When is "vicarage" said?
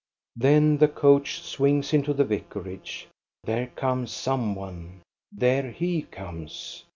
2.23-3.07